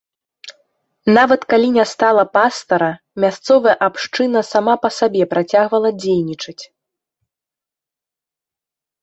Нават 1.17 1.41
калі 1.51 1.67
не 1.75 1.83
стала 1.93 2.23
пастара, 2.37 2.87
мясцовая 3.25 3.75
абшчына 3.89 4.39
сама 4.51 4.73
па 4.87 4.91
сабе 4.97 5.23
працягвала 5.35 5.89
дзейнічаць. 6.01 6.59